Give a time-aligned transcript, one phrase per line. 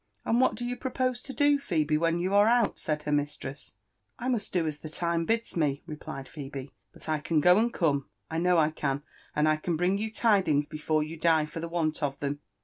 [0.25, 3.75] "And what do you propose to do, Phebe, when you are out?" said her mistress.
[3.89, 7.59] *' I must do as the time bids me," replied Phebe;'* but I can go
[7.59, 9.03] and come— I know I can—
[9.35, 12.39] and I can bring you tidings before you die for the want of them."